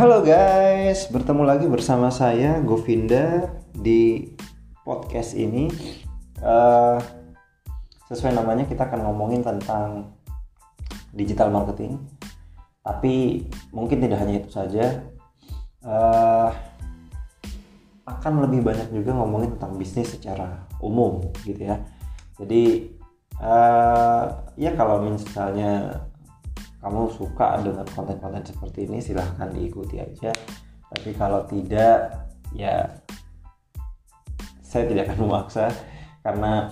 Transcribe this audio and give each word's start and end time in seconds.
Halo 0.00 0.24
guys, 0.24 1.12
bertemu 1.12 1.44
lagi 1.44 1.68
bersama 1.68 2.08
saya 2.08 2.56
Govinda 2.64 3.52
di 3.76 4.32
podcast 4.80 5.36
ini. 5.36 5.68
Uh, 6.40 6.96
sesuai 8.08 8.32
namanya 8.32 8.64
kita 8.64 8.88
akan 8.88 9.04
ngomongin 9.04 9.44
tentang 9.44 10.16
digital 11.12 11.52
marketing. 11.52 12.00
Tapi 12.80 13.44
mungkin 13.76 14.00
tidak 14.00 14.24
hanya 14.24 14.40
itu 14.40 14.48
saja. 14.48 15.04
Uh, 15.84 16.48
akan 18.08 18.48
lebih 18.48 18.64
banyak 18.64 18.88
juga 18.96 19.12
ngomongin 19.20 19.52
tentang 19.60 19.76
bisnis 19.76 20.16
secara 20.16 20.64
umum 20.80 21.28
gitu 21.44 21.68
ya. 21.68 21.76
Jadi 22.40 22.88
uh, 23.36 24.48
ya 24.56 24.72
kalau 24.72 25.04
misalnya 25.04 25.92
kamu 26.80 27.12
suka 27.12 27.60
dengan 27.60 27.84
konten-konten 27.92 28.40
seperti 28.40 28.88
ini 28.88 29.04
silahkan 29.04 29.52
diikuti 29.52 30.00
aja. 30.00 30.32
Tapi 30.90 31.10
kalau 31.14 31.44
tidak 31.44 32.28
ya 32.56 32.88
saya 34.64 34.88
tidak 34.88 35.12
akan 35.12 35.18
memaksa. 35.28 35.68
Karena 36.20 36.68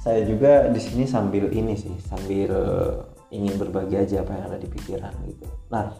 saya 0.00 0.24
juga 0.24 0.68
di 0.68 0.80
sini 0.80 1.04
sambil 1.08 1.48
ini 1.52 1.76
sih 1.76 1.92
sambil 2.04 2.52
ingin 3.32 3.58
berbagi 3.58 3.96
aja 3.98 4.22
apa 4.22 4.32
yang 4.36 4.44
ada 4.52 4.58
di 4.60 4.68
pikiran 4.68 5.12
gitu. 5.28 5.46
Nah 5.68 5.92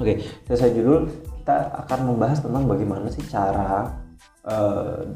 oke 0.00 0.04
okay, 0.04 0.16
selesai 0.48 0.72
dulu. 0.76 1.08
Kita 1.44 1.86
akan 1.86 2.00
membahas 2.10 2.42
tentang 2.42 2.66
bagaimana 2.66 3.06
sih 3.12 3.22
cara 3.28 3.92
uh, 4.48 5.06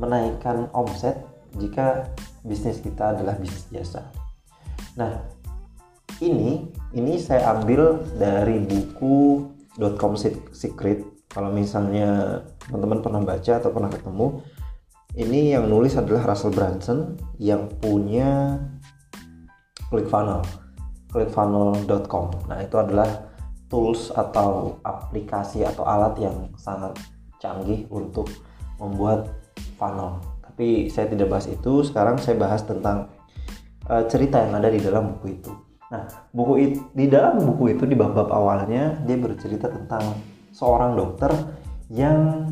menaikkan 0.00 0.66
omset 0.74 1.20
jika 1.60 2.08
bisnis 2.42 2.80
kita 2.80 3.14
adalah 3.14 3.36
bisnis 3.38 3.68
jasa. 3.70 4.08
Nah 4.96 5.31
ini 6.22 6.70
ini 6.94 7.18
saya 7.18 7.58
ambil 7.58 7.98
dari 8.14 8.62
buku 8.62 9.50
.com 9.98 10.14
secret. 10.52 11.02
Kalau 11.32 11.48
misalnya 11.48 12.40
teman-teman 12.68 13.00
pernah 13.00 13.22
baca 13.24 13.52
atau 13.58 13.72
pernah 13.72 13.90
ketemu 13.90 14.26
ini 15.16 15.56
yang 15.56 15.66
nulis 15.68 15.96
adalah 15.96 16.32
Russell 16.32 16.52
Brunson 16.52 17.16
yang 17.40 17.68
punya 17.80 18.60
ClickFunnels 19.88 20.48
clickfunnel.com 21.12 22.48
nah 22.48 22.56
itu 22.64 22.76
adalah 22.80 23.28
tools 23.68 24.08
atau 24.12 24.80
aplikasi 24.84 25.64
atau 25.64 25.84
alat 25.84 26.16
yang 26.20 26.36
sangat 26.56 26.96
canggih 27.40 27.88
untuk 27.88 28.28
membuat 28.76 29.32
funnel. 29.80 30.20
Tapi 30.44 30.92
saya 30.92 31.08
tidak 31.08 31.32
bahas 31.32 31.48
itu. 31.48 31.80
Sekarang 31.80 32.20
saya 32.20 32.36
bahas 32.36 32.60
tentang 32.68 33.08
uh, 33.88 34.04
cerita 34.08 34.44
yang 34.44 34.60
ada 34.60 34.68
di 34.68 34.76
dalam 34.76 35.16
buku 35.16 35.40
itu 35.40 35.71
Nah, 35.92 36.08
buku 36.32 36.52
itu, 36.56 36.80
di 36.96 37.04
dalam 37.04 37.36
buku 37.44 37.76
itu 37.76 37.84
di 37.84 37.92
bab-bab 37.92 38.32
awalnya 38.32 38.96
dia 39.04 39.20
bercerita 39.20 39.68
tentang 39.68 40.16
seorang 40.48 40.96
dokter 40.96 41.28
yang 41.92 42.48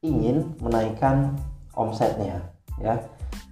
ingin 0.00 0.56
menaikkan 0.56 1.36
omsetnya, 1.76 2.40
ya. 2.80 2.96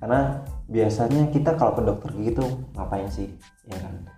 Karena 0.00 0.40
biasanya 0.72 1.28
kita 1.28 1.52
kalau 1.60 1.76
ke 1.76 1.84
dokter 1.84 2.08
gigi 2.16 2.32
itu 2.32 2.44
ngapain 2.72 3.12
sih, 3.12 3.28
ya 3.68 3.76
kan? 3.76 4.08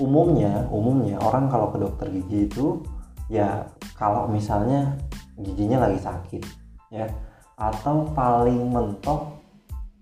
Umumnya, 0.00 0.64
umumnya 0.72 1.20
orang 1.20 1.52
kalau 1.52 1.68
ke 1.68 1.76
dokter 1.76 2.08
gigi 2.08 2.48
itu 2.48 2.80
ya 3.28 3.68
kalau 3.92 4.24
misalnya 4.24 4.96
giginya 5.36 5.84
lagi 5.84 6.00
sakit, 6.00 6.42
ya, 6.88 7.12
atau 7.60 8.08
paling 8.16 8.72
mentok 8.72 9.36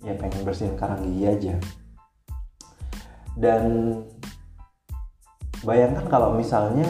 ya 0.06 0.14
pengen 0.14 0.46
bersihin 0.46 0.78
karang 0.78 1.02
gigi 1.02 1.26
aja 1.26 1.54
dan 3.36 3.62
bayangkan 5.60 6.08
kalau 6.08 6.32
misalnya 6.32 6.88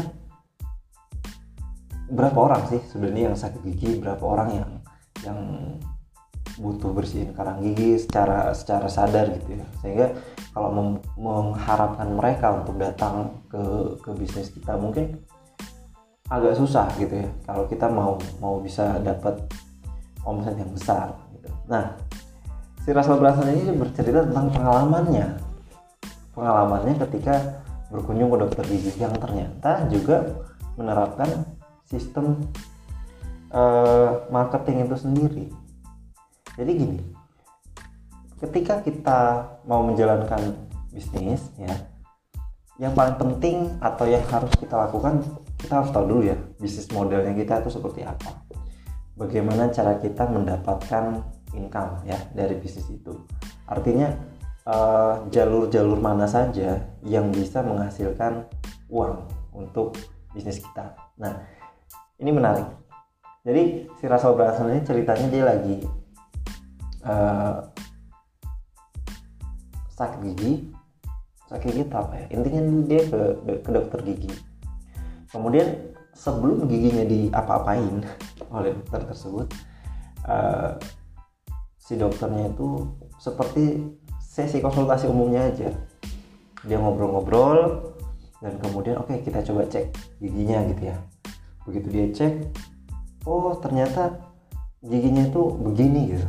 berapa 2.06 2.38
orang 2.38 2.62
sih 2.70 2.80
sebenarnya 2.86 3.34
yang 3.34 3.36
sakit 3.38 3.60
gigi 3.66 3.98
berapa 3.98 4.22
orang 4.22 4.48
yang 4.62 4.70
yang 5.26 5.38
butuh 6.56 6.94
bersihin 6.94 7.36
karang 7.36 7.60
gigi 7.60 8.00
secara 8.00 8.54
secara 8.56 8.88
sadar 8.88 9.28
gitu 9.36 9.60
ya. 9.60 9.66
Sehingga 9.84 10.06
kalau 10.56 10.96
mengharapkan 11.18 12.08
mereka 12.16 12.64
untuk 12.64 12.80
datang 12.80 13.44
ke 13.50 13.62
ke 14.00 14.10
bisnis 14.16 14.48
kita 14.54 14.78
mungkin 14.78 15.20
agak 16.32 16.56
susah 16.56 16.88
gitu 16.96 17.26
ya. 17.26 17.28
Kalau 17.44 17.68
kita 17.68 17.86
mau 17.92 18.16
mau 18.40 18.62
bisa 18.62 18.96
dapat 19.04 19.36
omset 20.24 20.56
yang 20.56 20.72
besar 20.72 21.12
gitu. 21.36 21.50
Nah, 21.68 21.92
si 22.82 22.90
Russell 22.90 23.20
Brunson 23.20 23.52
ini 23.52 23.76
bercerita 23.76 24.24
tentang 24.24 24.48
pengalamannya 24.50 25.45
pengalamannya 26.36 27.00
ketika 27.08 27.64
berkunjung 27.88 28.28
ke 28.28 28.38
dokter 28.44 28.64
gigi 28.68 28.92
yang 29.00 29.16
ternyata 29.16 29.88
juga 29.88 30.44
menerapkan 30.76 31.48
sistem 31.88 32.44
uh, 33.50 34.28
marketing 34.28 34.84
itu 34.84 34.96
sendiri. 35.00 35.44
Jadi 36.60 36.70
gini, 36.76 37.00
ketika 38.44 38.84
kita 38.84 39.20
mau 39.64 39.80
menjalankan 39.80 40.68
bisnis 40.92 41.40
ya, 41.56 41.72
yang 42.76 42.92
paling 42.92 43.16
penting 43.16 43.72
atau 43.80 44.04
yang 44.04 44.24
harus 44.28 44.52
kita 44.60 44.76
lakukan 44.76 45.24
kita 45.56 45.80
harus 45.80 45.90
tahu 45.92 46.04
dulu 46.04 46.22
ya 46.28 46.36
bisnis 46.60 46.88
modelnya 46.92 47.32
kita 47.32 47.64
itu 47.64 47.72
seperti 47.72 48.04
apa. 48.04 48.44
Bagaimana 49.16 49.72
cara 49.72 49.96
kita 49.96 50.28
mendapatkan 50.28 51.24
income 51.56 52.04
ya 52.04 52.20
dari 52.36 52.60
bisnis 52.60 52.84
itu. 52.92 53.16
Artinya 53.64 54.12
jalur-jalur 55.30 55.98
uh, 55.98 56.02
mana 56.02 56.26
saja 56.26 56.82
yang 57.06 57.30
bisa 57.30 57.62
menghasilkan 57.62 58.50
uang 58.90 59.22
untuk 59.54 59.94
bisnis 60.34 60.58
kita. 60.58 60.98
Nah, 61.22 61.38
ini 62.18 62.34
menarik. 62.34 62.66
Jadi 63.46 63.86
si 64.02 64.04
Russell 64.10 64.34
Brunson 64.34 64.74
ini 64.74 64.82
ceritanya 64.82 65.26
dia 65.30 65.44
lagi 65.46 65.76
uh, 67.06 67.62
sakit 69.94 70.18
gigi, 70.34 70.52
sakit 71.46 71.70
gigi 71.70 71.82
apa 71.94 72.14
ya? 72.18 72.26
Intinya 72.34 72.60
dia 72.90 73.02
ke, 73.06 73.20
ke 73.62 73.70
dokter 73.70 74.02
gigi. 74.02 74.34
Kemudian 75.30 75.94
sebelum 76.10 76.66
giginya 76.66 77.06
diapa-apain 77.06 78.02
oleh 78.56 78.74
dokter 78.82 79.14
tersebut, 79.14 79.46
uh, 80.26 80.74
si 81.78 81.94
dokternya 81.94 82.50
itu 82.50 82.82
seperti 83.22 83.94
sesi 84.36 84.60
konsultasi 84.60 85.08
umumnya 85.08 85.48
aja. 85.48 85.72
Dia 86.68 86.76
ngobrol-ngobrol 86.76 87.88
dan 88.44 88.60
kemudian 88.60 89.00
oke 89.00 89.08
okay, 89.08 89.24
kita 89.24 89.40
coba 89.48 89.64
cek 89.64 89.96
giginya 90.20 90.60
gitu 90.68 90.92
ya. 90.92 90.96
Begitu 91.64 91.88
dia 91.88 92.06
cek 92.12 92.34
oh 93.24 93.56
ternyata 93.56 94.20
giginya 94.84 95.24
itu 95.24 95.40
begini 95.40 96.12
gitu. 96.12 96.28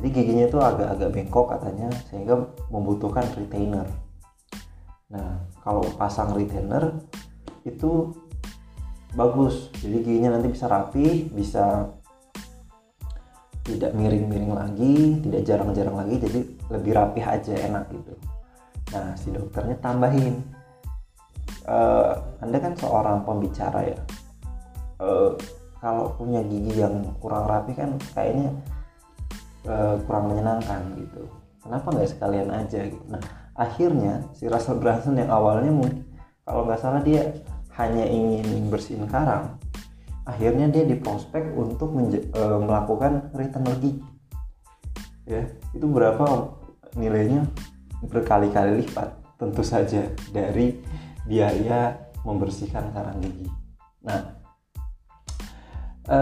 Jadi 0.00 0.08
giginya 0.16 0.44
itu 0.48 0.56
agak-agak 0.56 1.12
bengkok 1.12 1.46
katanya 1.52 1.92
sehingga 2.08 2.40
membutuhkan 2.72 3.28
retainer. 3.36 3.84
Nah 5.12 5.44
kalau 5.60 5.84
pasang 6.00 6.32
retainer 6.32 7.04
itu 7.68 8.16
bagus. 9.12 9.68
Jadi 9.76 10.08
giginya 10.08 10.40
nanti 10.40 10.48
bisa 10.56 10.72
rapi 10.72 11.28
bisa 11.28 11.84
tidak 13.60 13.92
miring-miring 13.92 14.56
lagi 14.56 15.20
tidak 15.20 15.44
jarang-jarang 15.44 16.00
lagi. 16.00 16.16
Jadi 16.16 16.59
lebih 16.70 16.94
rapih 16.94 17.24
aja 17.26 17.54
enak 17.54 17.84
gitu. 17.90 18.14
Nah 18.94 19.14
si 19.18 19.28
dokternya 19.34 19.76
tambahin 19.82 20.38
e, 21.66 21.78
anda 22.40 22.58
kan 22.62 22.72
seorang 22.78 23.26
pembicara 23.26 23.84
ya. 23.84 23.98
E, 25.02 25.08
kalau 25.82 26.14
punya 26.14 26.40
gigi 26.46 26.80
yang 26.80 27.02
kurang 27.18 27.50
rapi 27.50 27.74
kan 27.74 27.98
kayaknya 28.14 28.54
e, 29.66 29.74
kurang 30.06 30.30
menyenangkan 30.30 30.94
gitu. 30.96 31.26
Kenapa 31.60 31.92
nggak 31.92 32.10
sekalian 32.10 32.50
aja 32.54 32.86
gitu? 32.86 33.04
Nah 33.10 33.20
akhirnya 33.58 34.24
si 34.32 34.46
Russell 34.46 34.78
Brunson 34.78 35.18
yang 35.18 35.28
awalnya 35.28 35.74
mungkin 35.74 36.06
kalau 36.46 36.64
nggak 36.64 36.80
salah 36.80 37.02
dia 37.02 37.34
hanya 37.78 38.06
ingin 38.06 38.70
bersihin 38.72 39.06
karang 39.06 39.60
akhirnya 40.30 40.70
dia 40.70 40.86
diprospek 40.86 41.50
untuk 41.58 41.90
e, 41.98 42.42
melakukan 42.62 43.34
return 43.34 43.66
lagi. 43.66 43.98
Ya 45.26 45.46
itu 45.74 45.86
berapa 45.86 46.54
nilainya 46.96 47.46
berkali-kali 48.06 48.82
lipat 48.82 49.12
tentu 49.36 49.62
saja 49.64 50.08
dari 50.32 50.76
biaya 51.28 51.96
membersihkan 52.24 52.92
karang 52.92 53.20
gigi. 53.20 53.48
Nah 54.04 54.20
e, 56.08 56.18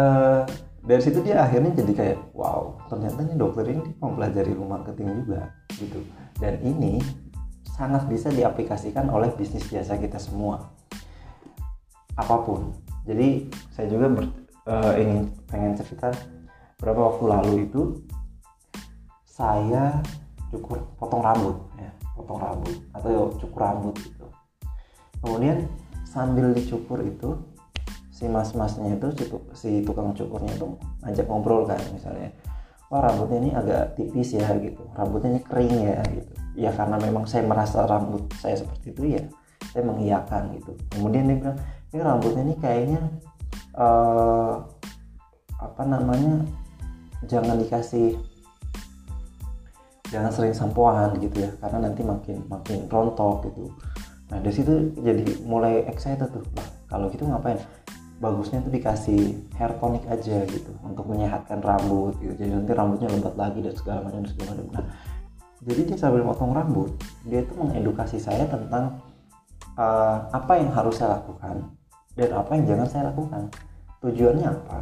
dari 0.82 1.02
situ 1.02 1.22
dia 1.22 1.42
akhirnya 1.42 1.74
jadi 1.74 1.92
kayak 1.94 2.18
wow 2.34 2.78
ternyata 2.90 3.22
nih 3.26 3.36
dokter 3.38 3.64
ini 3.70 3.94
mempelajari 3.98 4.52
marketing 4.54 5.24
juga 5.24 5.54
gitu. 5.74 6.00
Dan 6.38 6.62
ini 6.62 7.02
sangat 7.78 8.10
bisa 8.10 8.30
diaplikasikan 8.34 9.06
oleh 9.10 9.30
bisnis 9.38 9.66
biasa 9.70 9.98
kita 10.02 10.18
semua. 10.18 10.74
Apa 12.18 12.42
pun. 12.42 12.74
Jadi 13.06 13.46
saya 13.70 13.86
juga 13.86 14.10
ber, 14.10 14.26
uh, 14.66 14.94
ingin 14.98 15.30
pengen 15.46 15.78
cerita 15.78 16.10
berapa 16.82 16.98
waktu 16.98 17.24
lalu 17.24 17.54
itu 17.70 17.82
saya 19.24 20.02
cukur 20.48 20.80
potong 20.96 21.20
rambut 21.20 21.56
ya 21.76 21.90
potong 22.16 22.40
rambut 22.40 22.76
atau 22.96 23.30
cukur 23.36 23.60
rambut 23.60 23.94
gitu. 24.00 24.26
Kemudian 25.22 25.66
sambil 26.08 26.50
dicukur 26.54 27.04
itu 27.04 27.36
si 28.10 28.26
mas-masnya 28.26 28.98
itu 28.98 29.08
si, 29.54 29.70
tukang 29.86 30.10
cukurnya 30.10 30.50
itu 30.58 30.66
ajak 31.06 31.26
ngobrol 31.30 31.62
kan 31.62 31.78
misalnya 31.94 32.34
wah 32.90 33.04
rambutnya 33.04 33.38
ini 33.38 33.50
agak 33.54 33.94
tipis 33.94 34.34
ya 34.34 34.48
gitu. 34.58 34.82
Rambutnya 34.96 35.38
ini 35.38 35.42
kering 35.44 35.74
ya 35.84 36.00
gitu. 36.10 36.32
Ya 36.58 36.70
karena 36.74 36.98
memang 36.98 37.28
saya 37.30 37.46
merasa 37.46 37.86
rambut 37.86 38.26
saya 38.40 38.58
seperti 38.58 38.90
itu 38.90 39.02
ya 39.20 39.24
saya 39.70 39.84
mengiyakan 39.86 40.58
gitu. 40.58 40.72
Kemudian 40.96 41.30
dia 41.30 41.36
bilang 41.38 41.58
ini 41.92 42.00
rambutnya 42.02 42.42
ini 42.42 42.54
kayaknya 42.58 43.00
uh, 43.78 44.66
apa 45.58 45.82
namanya 45.86 46.46
jangan 47.26 47.58
dikasih 47.58 48.18
jangan 50.08 50.30
sering 50.32 50.54
sampoan 50.56 51.16
gitu 51.20 51.44
ya 51.44 51.50
karena 51.60 51.88
nanti 51.88 52.00
makin 52.04 52.40
makin 52.48 52.88
rontok 52.88 53.48
gitu. 53.48 53.68
Nah 54.28 54.38
dari 54.40 54.54
situ 54.54 54.92
jadi 55.00 55.24
mulai 55.44 55.84
excited 55.88 56.28
tuh 56.32 56.44
lah 56.56 56.68
kalau 56.88 57.12
gitu 57.12 57.28
ngapain? 57.28 57.60
Bagusnya 58.18 58.58
tuh 58.66 58.74
dikasih 58.74 59.46
hair 59.54 59.78
tonic 59.78 60.02
aja 60.10 60.42
gitu 60.50 60.74
untuk 60.82 61.06
menyehatkan 61.06 61.62
rambut 61.62 62.18
gitu. 62.18 62.34
Jadi 62.34 62.50
nanti 62.50 62.72
rambutnya 62.74 63.08
lebat 63.14 63.38
lagi 63.38 63.62
dan 63.62 63.74
segala 63.78 63.98
macam 64.02 64.26
dan 64.26 64.30
segala 64.32 64.50
macam. 64.58 64.66
Nah 64.74 64.84
jadi 65.58 65.80
dia 65.86 65.96
sambil 65.98 66.22
potong 66.26 66.54
rambut 66.54 66.90
dia 67.26 67.42
tuh 67.46 67.56
mengedukasi 67.62 68.18
saya 68.18 68.46
tentang 68.50 68.98
uh, 69.78 70.26
apa 70.34 70.52
yang 70.58 70.70
harus 70.74 70.98
saya 70.98 71.20
lakukan 71.20 71.68
dan 72.18 72.30
apa 72.34 72.50
yang 72.58 72.64
jangan 72.66 72.86
saya 72.90 73.02
lakukan. 73.14 73.42
Tujuannya 73.98 74.46
apa 74.46 74.78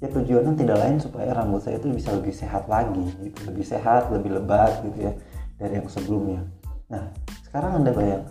ya 0.00 0.08
tujuannya 0.08 0.56
tidak 0.56 0.76
lain 0.80 0.96
supaya 0.96 1.36
rambut 1.36 1.60
saya 1.60 1.76
itu 1.76 1.92
bisa 1.92 2.16
lebih 2.16 2.32
sehat 2.32 2.64
lagi 2.66 3.04
gitu. 3.20 3.38
Lebih 3.52 3.64
sehat 3.64 4.08
lebih 4.08 4.40
lebat 4.40 4.80
gitu 4.80 4.98
ya 5.08 5.12
dari 5.60 5.76
yang 5.76 5.88
sebelumnya. 5.92 6.40
Nah 6.88 7.12
sekarang 7.44 7.84
anda 7.84 7.92
bayang 7.92 8.24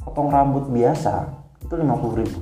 potong 0.00 0.32
rambut 0.32 0.72
biasa 0.72 1.28
itu 1.60 1.74
50 1.76 2.20
ribu. 2.24 2.40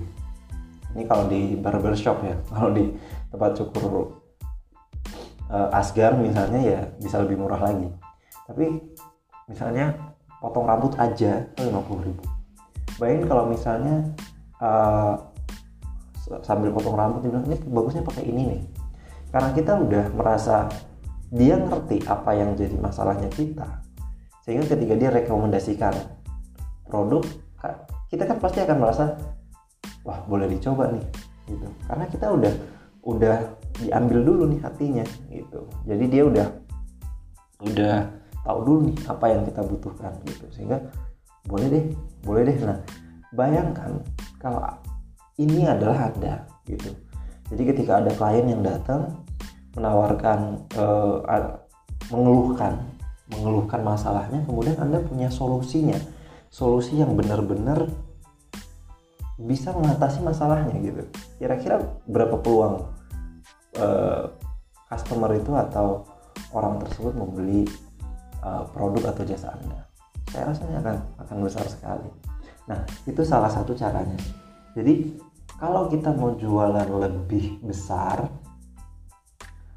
Ini 0.95 1.03
kalau 1.11 1.27
di 1.27 1.59
barber 1.59 1.99
shop 1.99 2.23
ya 2.23 2.39
kalau 2.55 2.71
di 2.71 2.95
tempat 3.35 3.59
cukur 3.59 4.15
uh, 5.51 5.69
asgar 5.75 6.15
misalnya 6.15 6.63
ya 6.63 6.81
bisa 7.03 7.19
lebih 7.19 7.35
murah 7.35 7.59
lagi. 7.59 7.91
Tapi 8.47 8.79
misalnya 9.51 9.91
potong 10.39 10.71
rambut 10.71 10.95
aja 11.03 11.43
itu 11.51 11.61
50 11.67 12.07
ribu. 12.07 12.23
Bayangin 12.95 13.27
kalau 13.27 13.45
misalnya 13.51 14.07
uh, 14.63 15.34
sambil 16.25 16.73
potong 16.73 16.97
rambut 16.97 17.25
ini 17.25 17.57
bagusnya 17.69 18.01
pakai 18.01 18.25
ini 18.25 18.43
nih. 18.57 18.63
Karena 19.29 19.51
kita 19.53 19.77
udah 19.77 20.05
merasa 20.15 20.71
dia 21.35 21.59
ngerti 21.59 22.07
apa 22.07 22.31
yang 22.39 22.55
jadi 22.55 22.79
masalahnya 22.79 23.27
kita 23.33 23.83
sehingga 24.45 24.69
ketika 24.71 24.95
dia 24.95 25.11
rekomendasikan 25.11 25.97
produk 26.87 27.25
kita 28.13 28.29
kan 28.29 28.39
pasti 28.39 28.61
akan 28.61 28.77
merasa 28.77 29.17
wah 30.05 30.21
boleh 30.29 30.47
dicoba 30.47 30.93
nih 30.93 31.05
gitu. 31.49 31.67
Karena 31.89 32.05
kita 32.07 32.27
udah 32.31 32.53
udah 33.05 33.37
diambil 33.81 34.21
dulu 34.23 34.43
nih 34.55 34.61
hatinya 34.63 35.05
gitu. 35.33 35.67
Jadi 35.89 36.05
dia 36.07 36.23
udah 36.29 36.47
udah 37.65 37.97
tahu 38.45 38.59
dulu 38.63 38.79
nih 38.93 38.97
apa 39.09 39.27
yang 39.33 39.43
kita 39.49 39.61
butuhkan 39.65 40.13
gitu. 40.29 40.47
Sehingga 40.55 40.79
boleh 41.49 41.67
deh 41.73 41.85
boleh 42.23 42.43
deh. 42.47 42.57
Nah 42.63 42.79
bayangkan 43.35 43.99
kalau 44.39 44.61
ini 45.41 45.67
adalah 45.67 46.11
Anda 46.11 46.47
gitu. 46.69 46.95
Jadi 47.51 47.63
ketika 47.75 48.01
ada 48.01 48.11
klien 48.15 48.47
yang 48.49 48.63
datang 48.63 49.25
menawarkan 49.75 50.71
uh, 50.79 51.19
mengeluhkan 52.13 52.79
mengeluhkan 53.33 53.81
masalahnya 53.83 54.45
kemudian 54.47 54.79
Anda 54.79 55.03
punya 55.03 55.29
solusinya. 55.33 55.99
Solusi 56.55 57.03
yang 57.03 57.19
benar-benar 57.19 57.91
bisa 59.43 59.75
mengatasi 59.75 60.23
masalahnya 60.23 60.79
gitu. 60.79 61.03
Kira-kira 61.43 61.83
berapa 62.07 62.39
peluang 62.39 62.87
uh, 63.83 64.31
customer 64.87 65.35
itu 65.35 65.51
atau 65.51 66.07
orang 66.55 66.79
tersebut 66.87 67.19
membeli 67.19 67.67
uh, 68.47 68.63
produk 68.71 69.11
atau 69.11 69.27
jasa 69.27 69.51
Anda? 69.51 69.83
Saya 70.31 70.55
rasanya 70.55 70.79
akan 70.79 70.97
akan 71.27 71.37
besar 71.43 71.67
sekali. 71.67 72.07
Nah, 72.71 72.87
itu 73.03 73.27
salah 73.27 73.51
satu 73.51 73.75
caranya. 73.75 74.44
Jadi 74.75 75.17
kalau 75.57 75.87
kita 75.87 76.11
mau 76.13 76.35
jualan 76.35 76.89
lebih 76.91 77.63
besar, 77.63 78.27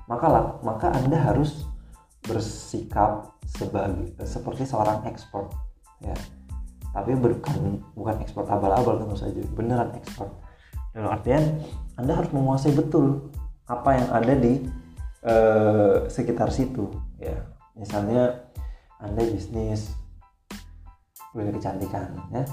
maka 0.09 0.57
maka 0.65 0.89
Anda 0.89 1.21
harus 1.21 1.69
bersikap 2.25 3.37
sebagai 3.45 4.17
seperti 4.25 4.67
seorang 4.67 5.05
ekspor 5.07 5.47
ya. 6.01 6.17
Tapi 6.91 7.13
bukan 7.13 7.79
bukan 7.93 8.15
ekspor 8.25 8.49
abal-abal 8.49 8.99
tentu 8.99 9.15
saja, 9.15 9.41
beneran 9.53 9.93
ekspor. 9.95 10.33
Dalam 10.91 11.13
artian 11.13 11.61
Anda 11.93 12.17
harus 12.17 12.33
menguasai 12.33 12.73
betul 12.73 13.29
apa 13.69 13.89
yang 13.93 14.09
ada 14.09 14.33
di 14.33 14.65
uh, 15.23 16.09
sekitar 16.09 16.49
situ 16.49 16.89
ya. 17.21 17.37
Misalnya 17.77 18.49
Anda 18.97 19.21
bisnis 19.29 19.93
klinik 21.31 21.61
kecantikan 21.61 22.17
ya. 22.33 22.43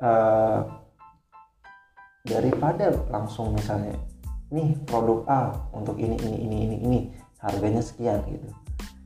Uh, 0.00 0.81
daripada 2.22 2.94
langsung 3.10 3.50
misalnya 3.50 3.98
nih 4.54 4.78
produk 4.86 5.26
A 5.26 5.42
untuk 5.74 5.98
ini 5.98 6.14
ini 6.22 6.38
ini 6.46 6.56
ini 6.68 6.76
ini 6.86 6.98
harganya 7.42 7.82
sekian 7.82 8.22
gitu. 8.30 8.46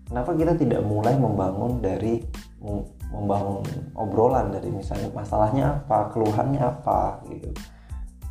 Kenapa 0.07 0.37
kita 0.37 0.55
tidak 0.55 0.85
mulai 0.87 1.17
membangun 1.17 1.83
dari 1.83 2.23
membangun 3.11 3.65
obrolan 3.97 4.53
dari 4.53 4.69
misalnya 4.71 5.09
masalahnya 5.15 5.83
apa 5.83 6.13
keluhannya 6.13 6.61
apa 6.61 7.25
gitu. 7.33 7.51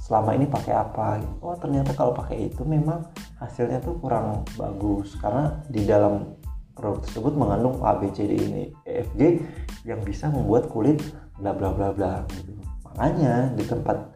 Selama 0.06 0.38
ini 0.38 0.46
pakai 0.46 0.74
apa 0.78 1.18
gitu. 1.18 1.34
oh 1.42 1.58
ternyata 1.58 1.98
kalau 1.98 2.14
pakai 2.14 2.54
itu 2.54 2.62
memang 2.62 3.10
hasilnya 3.42 3.82
tuh 3.82 3.98
kurang 3.98 4.46
bagus. 4.54 5.18
Karena 5.18 5.58
di 5.66 5.82
dalam 5.88 6.38
produk 6.78 7.02
tersebut 7.02 7.34
mengandung 7.34 7.82
A 7.82 7.98
B 7.98 8.12
C 8.14 8.30
D 8.30 8.38
ini 8.38 8.64
E 8.86 9.02
F 9.02 9.10
G 9.18 9.42
yang 9.88 10.04
bisa 10.06 10.30
membuat 10.30 10.70
kulit 10.70 11.02
bla 11.42 11.56
bla 11.56 11.74
bla 11.74 11.90
bla 11.90 12.22
gitu. 12.38 12.54
Makanya 12.86 13.56
di 13.58 13.64
tempat 13.66 14.15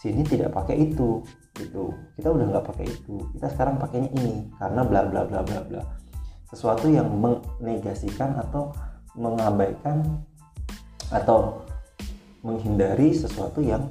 sini 0.00 0.24
tidak 0.24 0.56
pakai 0.56 0.88
itu 0.88 1.20
gitu. 1.60 1.92
Kita 2.16 2.32
udah 2.32 2.44
nggak 2.48 2.64
pakai 2.72 2.88
itu. 2.88 3.20
Kita 3.36 3.52
sekarang 3.52 3.76
pakainya 3.76 4.08
ini 4.16 4.48
karena 4.56 4.80
bla 4.80 5.04
bla 5.04 5.22
bla 5.28 5.44
bla 5.44 5.60
bla. 5.60 5.82
Sesuatu 6.48 6.88
yang 6.88 7.12
menegasikan 7.12 8.40
atau 8.40 8.72
mengabaikan 9.12 10.00
atau 11.12 11.60
menghindari 12.40 13.12
sesuatu 13.12 13.60
yang 13.60 13.84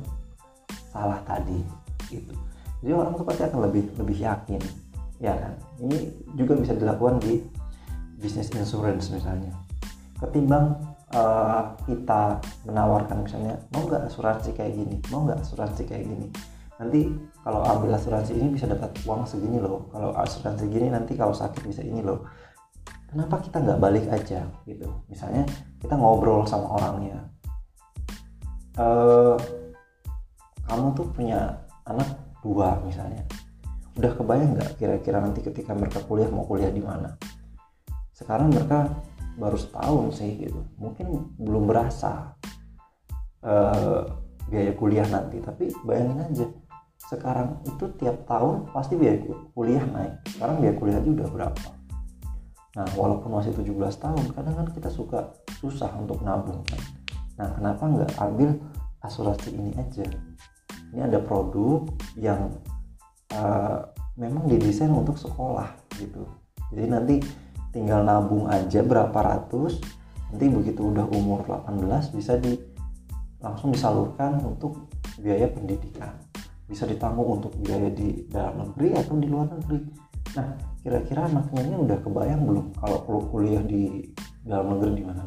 salah 0.90 1.22
tadi 1.30 1.62
gitu. 2.10 2.34
Jadi 2.82 2.92
orang 2.96 3.14
tuh 3.14 3.28
pasti 3.28 3.46
akan 3.46 3.70
lebih 3.70 3.94
lebih 4.02 4.18
yakin 4.18 4.62
ya 5.22 5.38
kan? 5.38 5.54
Ini 5.78 5.98
juga 6.34 6.58
bisa 6.58 6.74
dilakukan 6.74 7.22
di 7.22 7.44
bisnis 8.18 8.50
insurance 8.58 9.14
misalnya. 9.14 9.54
Ketimbang 10.18 10.74
uh, 11.14 11.74
kita 11.86 12.38
menawarkan 12.70 13.26
misalnya 13.26 13.56
mau 13.74 13.86
nggak 13.86 14.10
asuransi 14.10 14.54
kayak 14.54 14.74
gini? 14.78 14.96
Mau 15.10 15.26
nggak 15.26 15.42
asuransi 15.42 15.82
kayak 15.86 16.06
gini? 16.06 16.28
Nanti 16.80 17.12
kalau 17.44 17.62
ambil 17.66 17.92
asuransi 17.98 18.40
ini 18.40 18.56
bisa 18.56 18.70
dapat 18.70 18.94
uang 19.04 19.28
segini 19.28 19.60
loh. 19.60 19.90
Kalau 19.92 20.16
asuransi 20.16 20.64
gini 20.70 20.88
nanti 20.88 21.18
kalau 21.18 21.36
sakit 21.36 21.66
bisa 21.66 21.82
ini 21.84 22.00
loh. 22.00 22.24
Kenapa 23.10 23.42
kita 23.42 23.58
nggak 23.60 23.80
balik 23.82 24.06
aja 24.14 24.46
gitu? 24.70 24.88
Misalnya 25.10 25.44
kita 25.82 25.98
ngobrol 25.98 26.46
sama 26.46 26.78
orangnya. 26.78 27.26
Uh, 28.80 29.36
kamu 30.70 30.94
tuh 30.94 31.08
punya 31.12 31.58
anak 31.90 32.06
dua 32.46 32.78
misalnya. 32.86 33.26
Udah 33.98 34.14
kebayang 34.16 34.56
nggak 34.56 34.80
kira-kira 34.80 35.20
nanti 35.20 35.44
ketika 35.44 35.76
mereka 35.76 36.00
kuliah 36.06 36.30
mau 36.32 36.46
kuliah 36.46 36.72
di 36.72 36.80
mana? 36.80 37.18
Sekarang 38.14 38.54
mereka 38.54 38.88
baru 39.40 39.56
setahun 39.56 40.20
sih 40.20 40.36
gitu. 40.44 40.60
Mungkin 40.76 41.40
belum 41.40 41.66
berasa 41.66 42.36
uh, 43.42 44.04
biaya 44.52 44.76
kuliah 44.76 45.08
nanti. 45.08 45.40
Tapi 45.40 45.72
bayangin 45.88 46.20
aja 46.28 46.46
sekarang 47.10 47.64
itu 47.66 47.90
tiap 47.98 48.28
tahun 48.28 48.70
pasti 48.76 49.00
biaya 49.00 49.24
kuliah 49.56 49.82
naik. 49.82 50.14
Sekarang 50.36 50.60
biaya 50.60 50.76
kuliah 50.76 50.98
aja 51.00 51.10
udah 51.10 51.30
berapa? 51.32 51.70
Nah 52.78 52.88
walaupun 52.94 53.34
masih 53.34 53.56
17 53.56 53.74
tahun 53.98 54.26
kadang 54.36 54.56
kan 54.60 54.68
kita 54.76 54.90
suka 54.92 55.34
susah 55.58 55.90
untuk 55.98 56.22
nabung 56.22 56.62
kan? 56.68 56.82
Nah 57.40 57.48
kenapa 57.56 57.84
nggak 57.88 58.12
ambil 58.20 58.50
asuransi 59.02 59.56
ini 59.56 59.72
aja? 59.80 60.06
Ini 60.94 61.06
ada 61.06 61.18
produk 61.22 61.88
yang 62.20 62.54
uh, 63.34 63.90
memang 64.20 64.46
didesain 64.52 64.92
untuk 64.92 65.18
sekolah 65.18 65.70
gitu. 65.98 66.28
Jadi 66.70 66.86
nanti 66.86 67.16
tinggal 67.70 68.02
nabung 68.02 68.50
aja 68.50 68.82
berapa 68.82 69.14
ratus 69.14 69.82
nanti 70.30 70.46
begitu 70.46 70.94
udah 70.94 71.06
umur 71.10 71.42
18 71.46 72.14
bisa 72.14 72.38
di 72.38 72.54
langsung 73.40 73.72
disalurkan 73.72 74.38
untuk 74.44 74.90
biaya 75.18 75.48
pendidikan. 75.50 76.12
Bisa 76.70 76.86
ditanggung 76.86 77.42
untuk 77.42 77.56
biaya 77.58 77.90
di 77.90 78.30
dalam 78.30 78.62
negeri 78.62 78.94
atau 78.94 79.16
di 79.18 79.28
luar 79.28 79.48
negeri. 79.50 79.80
Nah 80.38 80.48
kira-kira 80.86 81.26
anaknya 81.26 81.62
ini 81.66 81.76
udah 81.82 81.98
kebayang 82.04 82.44
belum 82.46 82.66
kalau 82.78 83.00
kuliah 83.34 83.64
di 83.66 84.06
dalam 84.46 84.78
negeri 84.78 85.02
di 85.02 85.04
mana? 85.08 85.22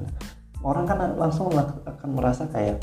Orang 0.62 0.87
kan 0.87 1.18
langsung 1.18 1.50
akan 1.50 2.11
merasa 2.14 2.46
kayak 2.46 2.78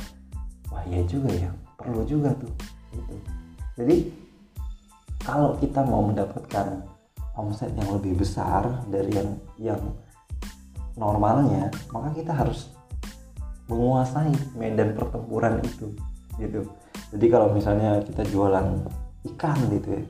wah 0.68 0.84
iya 0.92 1.02
juga 1.08 1.32
ya 1.32 1.52
perlu 1.80 2.04
juga 2.04 2.36
tuh 2.36 2.52
gitu. 2.92 3.16
Jadi 3.80 3.96
kalau 5.24 5.56
kita 5.62 5.86
mau 5.88 6.04
mendapatkan 6.04 6.84
omset 7.38 7.74
yang 7.76 7.90
lebih 7.94 8.18
besar 8.18 8.86
dari 8.90 9.12
yang 9.14 9.30
yang 9.60 9.82
normalnya 10.98 11.70
maka 11.94 12.14
kita 12.16 12.34
harus 12.34 12.74
menguasai 13.70 14.34
medan 14.58 14.98
pertempuran 14.98 15.62
itu 15.62 15.94
gitu. 16.42 16.66
Jadi 17.10 17.26
kalau 17.30 17.54
misalnya 17.54 18.02
kita 18.06 18.22
jualan 18.30 18.86
ikan 19.34 19.58
gitu 19.70 19.90
ya 20.00 20.04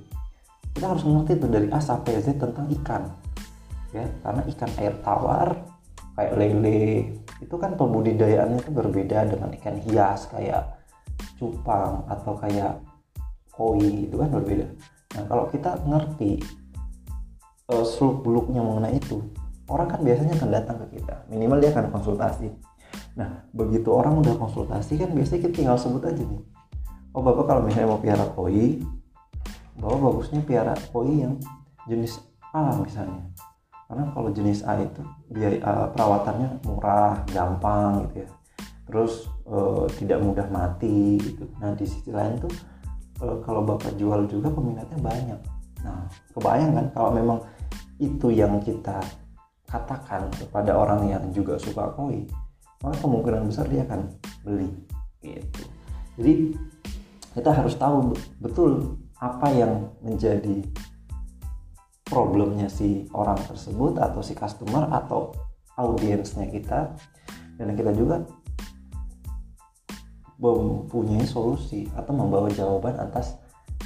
kita 0.79 0.95
harus 0.95 1.03
mengerti 1.03 1.31
itu 1.35 1.47
dari 1.51 1.67
A 1.75 1.79
sampai 1.83 2.23
Z 2.23 2.39
tentang 2.39 2.71
ikan 2.81 3.03
ya. 3.91 4.05
Karena 4.23 4.41
ikan 4.47 4.71
air 4.79 4.95
tawar 5.03 5.49
kayak 6.15 6.33
lele 6.39 7.19
itu 7.39 7.55
kan 7.55 7.75
pembudidayaannya 7.75 8.63
itu 8.63 8.71
berbeda 8.71 9.27
dengan 9.27 9.49
ikan 9.59 9.75
hias 9.83 10.31
kayak 10.31 10.79
cupang 11.39 12.03
atau 12.07 12.35
kayak 12.39 12.79
koi 13.51 14.07
itu 14.07 14.15
kan 14.15 14.31
berbeda. 14.31 14.67
Nah 15.19 15.23
kalau 15.27 15.51
kita 15.51 15.79
ngerti 15.83 16.39
uh, 17.69 17.85
seluk 17.85 18.25
beluknya 18.25 18.59
mengenai 18.59 18.97
itu 18.97 19.21
orang 19.69 19.87
kan 19.87 20.01
biasanya 20.01 20.33
akan 20.41 20.49
datang 20.49 20.77
ke 20.85 20.99
kita. 20.99 21.15
Minimal 21.29 21.57
dia 21.61 21.69
akan 21.71 21.93
konsultasi. 21.93 22.49
Nah 23.15 23.45
begitu 23.53 23.93
orang 23.93 24.17
udah 24.19 24.35
konsultasi 24.35 24.97
kan 24.97 25.13
biasanya 25.13 25.45
kita 25.45 25.53
tinggal 25.53 25.77
sebut 25.77 26.01
aja 26.09 26.23
nih. 26.25 26.41
Oh 27.13 27.21
bapak 27.21 27.45
kalau 27.45 27.61
misalnya 27.65 27.89
mau 27.93 28.01
piara 28.01 28.25
koi 28.33 28.81
bapak 29.79 29.99
bagusnya 30.01 30.41
piara 30.43 30.75
koi 30.91 31.23
yang 31.23 31.37
jenis 31.85 32.19
A 32.51 32.73
misalnya. 32.81 33.29
Karena 33.89 34.05
kalau 34.13 34.29
jenis 34.33 34.65
A 34.65 34.77
itu 34.81 35.01
biaya 35.29 35.57
uh, 35.65 35.87
perawatannya 35.93 36.61
murah 36.65 37.21
gampang 37.29 38.09
gitu 38.09 38.25
ya. 38.25 38.29
Terus 38.89 39.29
uh, 39.45 39.85
tidak 40.01 40.21
mudah 40.25 40.49
mati 40.49 41.21
gitu. 41.21 41.45
Nah 41.61 41.77
di 41.77 41.85
sisi 41.85 42.09
lain 42.09 42.41
tuh 42.41 42.53
uh, 43.21 43.37
kalau 43.45 43.61
bapak 43.61 43.93
jual 44.01 44.25
juga 44.25 44.49
peminatnya 44.49 44.97
banyak. 44.97 45.39
Nah 45.85 46.09
kebayang 46.33 46.73
kan 46.73 46.85
kalau 46.93 47.13
memang 47.13 47.37
itu 47.99 48.31
yang 48.31 48.63
kita 48.63 49.03
katakan 49.69 50.31
kepada 50.33 50.73
orang 50.73 51.11
yang 51.11 51.23
juga 51.29 51.59
suka 51.61 51.93
koi 51.93 52.25
maka 52.79 52.95
kemungkinan 53.03 53.43
besar 53.51 53.67
dia 53.67 53.83
akan 53.83 54.07
beli 54.47 54.71
gitu. 55.19 55.63
Jadi 56.15 56.33
kita 57.35 57.51
harus 57.51 57.75
tahu 57.75 58.15
betul 58.39 58.95
apa 59.19 59.51
yang 59.51 59.91
menjadi 59.99 60.63
problemnya 62.07 62.71
si 62.71 63.05
orang 63.11 63.37
tersebut 63.45 63.99
atau 63.99 64.23
si 64.23 64.31
customer 64.33 64.87
atau 64.89 65.35
audiensnya 65.75 66.47
kita. 66.47 66.95
Dan 67.59 67.75
kita 67.75 67.91
juga 67.91 68.23
mempunyai 70.39 71.27
solusi 71.27 71.83
atau 71.91 72.15
membawa 72.15 72.47
jawaban 72.47 72.95
atas 72.95 73.35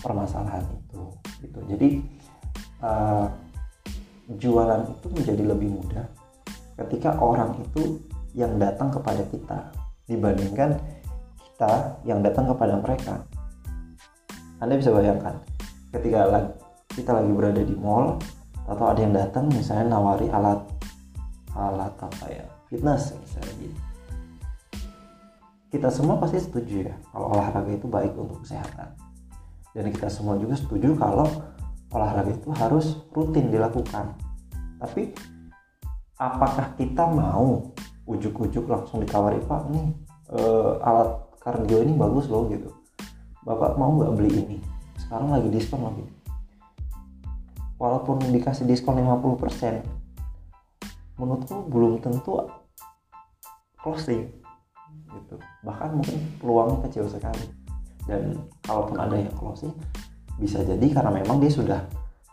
permasalahan 0.06 0.62
itu 0.70 1.02
gitu. 1.42 1.60
Jadi 1.66 1.90
uh, 2.86 3.26
jualan 4.28 4.88
itu 4.88 5.08
menjadi 5.12 5.44
lebih 5.44 5.70
mudah 5.72 6.08
ketika 6.80 7.20
orang 7.20 7.54
itu 7.60 8.00
yang 8.34 8.58
datang 8.58 8.90
kepada 8.90 9.22
kita 9.30 9.60
dibandingkan 10.10 10.80
kita 11.54 12.02
yang 12.04 12.20
datang 12.26 12.50
kepada 12.50 12.82
mereka. 12.82 13.14
Anda 14.58 14.80
bisa 14.80 14.90
bayangkan 14.96 15.38
ketika 15.94 16.50
kita 16.94 17.12
lagi 17.14 17.32
berada 17.36 17.62
di 17.62 17.76
mall 17.78 18.18
atau 18.66 18.86
ada 18.90 19.00
yang 19.04 19.14
datang 19.14 19.52
misalnya 19.52 19.98
nawari 19.98 20.32
alat 20.32 20.60
alat 21.54 21.94
apa 22.00 22.26
ya 22.32 22.46
fitness 22.72 23.14
misalnya 23.14 23.54
gitu. 23.60 23.80
Kita 25.74 25.90
semua 25.90 26.22
pasti 26.22 26.38
setuju 26.42 26.90
ya 26.90 26.96
kalau 27.12 27.34
olahraga 27.34 27.70
itu 27.74 27.90
baik 27.90 28.14
untuk 28.18 28.42
kesehatan. 28.46 28.94
Dan 29.74 29.90
kita 29.90 30.06
semua 30.06 30.38
juga 30.38 30.54
setuju 30.54 30.94
kalau 30.94 31.26
olahraga 31.94 32.34
itu 32.34 32.50
harus 32.58 32.98
rutin 33.14 33.54
dilakukan. 33.54 34.18
Tapi 34.82 35.14
apakah 36.18 36.74
kita 36.76 37.06
mau 37.06 37.72
ujuk-ujuk 38.10 38.68
langsung 38.68 39.00
ditawari 39.00 39.40
pak 39.48 39.64
nih 39.72 39.88
uh, 40.36 40.76
alat 40.84 41.24
kardio 41.40 41.86
ini 41.86 41.94
bagus 41.96 42.28
loh 42.28 42.50
gitu. 42.50 42.74
Bapak 43.46 43.78
mau 43.78 43.94
nggak 43.96 44.14
beli 44.18 44.32
ini? 44.44 44.58
Sekarang 45.00 45.32
lagi 45.32 45.48
diskon 45.54 45.86
lagi. 45.86 46.04
Walaupun 47.78 48.20
dikasih 48.32 48.66
diskon 48.66 48.98
50% 49.00 49.84
menurutku 51.20 51.68
belum 51.70 52.02
tentu 52.02 52.42
closing 53.84 54.32
gitu. 55.14 55.36
Bahkan 55.68 55.90
mungkin 56.00 56.18
peluangnya 56.40 56.78
kecil 56.90 57.06
sekali. 57.12 57.46
Dan 58.04 58.36
kalaupun 58.68 59.00
ada 59.00 59.16
yang 59.16 59.32
closing 59.36 59.72
bisa 60.38 60.62
jadi 60.66 60.86
karena 60.90 61.12
memang 61.14 61.38
dia 61.42 61.52
sudah 61.52 61.82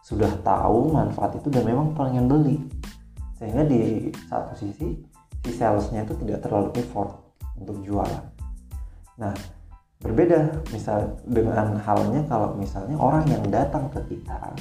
sudah 0.00 0.30
tahu 0.40 0.90
manfaat 0.90 1.37
itu 1.37 1.49
dan 1.52 1.64
memang 1.69 1.92
pengen 1.92 2.26
beli. 2.26 2.57
Sehingga 3.37 3.64
di 3.64 4.09
satu 4.28 4.57
sisi 4.57 4.97
si 5.40 5.52
salesnya 5.57 6.04
itu 6.04 6.16
tidak 6.25 6.45
terlalu 6.45 6.69
effort 6.76 7.21
untuk 7.57 7.80
jualan. 7.85 8.25
Nah 9.21 9.33
berbeda 10.00 10.64
misal 10.73 11.21
dengan 11.28 11.76
halnya 11.85 12.25
kalau 12.25 12.57
misalnya 12.57 12.97
orang 12.97 13.25
yang 13.28 13.45
datang 13.52 13.92
ke 13.92 14.00
kita 14.09 14.57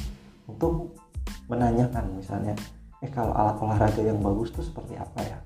untuk 0.51 1.00
menanyakan 1.48 2.12
misalnya 2.19 2.53
eh 3.00 3.08
kalau 3.08 3.31
alat 3.31 3.55
olahraga 3.63 4.03
yang 4.03 4.19
bagus 4.19 4.51
tuh 4.51 4.63
seperti 4.63 5.00
apa 5.00 5.19
ya? 5.24 5.38